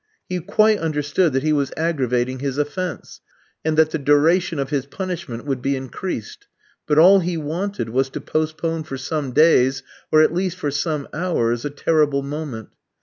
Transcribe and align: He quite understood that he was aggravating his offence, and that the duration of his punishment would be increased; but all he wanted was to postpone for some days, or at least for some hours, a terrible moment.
He 0.27 0.39
quite 0.39 0.79
understood 0.79 1.31
that 1.33 1.43
he 1.43 1.53
was 1.53 1.71
aggravating 1.77 2.39
his 2.39 2.57
offence, 2.57 3.21
and 3.63 3.77
that 3.77 3.91
the 3.91 3.99
duration 3.99 4.57
of 4.57 4.71
his 4.71 4.87
punishment 4.87 5.45
would 5.45 5.61
be 5.61 5.75
increased; 5.75 6.47
but 6.87 6.97
all 6.97 7.19
he 7.19 7.37
wanted 7.37 7.89
was 7.89 8.09
to 8.09 8.19
postpone 8.21 8.85
for 8.85 8.97
some 8.97 9.31
days, 9.31 9.83
or 10.11 10.23
at 10.23 10.33
least 10.33 10.57
for 10.57 10.71
some 10.71 11.07
hours, 11.13 11.65
a 11.65 11.69
terrible 11.69 12.23
moment. 12.23 12.69